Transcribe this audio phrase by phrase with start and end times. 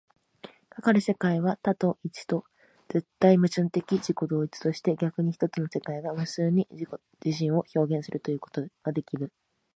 [0.71, 2.43] かかる世界は多と一との
[2.89, 6.89] 絶対矛盾的自己同一として、逆に一つの世界が無数に自己
[7.23, 9.31] 自身を表現するということができる。